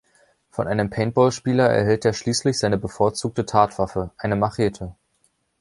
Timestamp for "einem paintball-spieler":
0.67-1.69